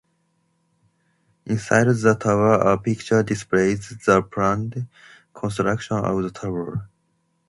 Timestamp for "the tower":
1.89-2.53, 6.23-6.89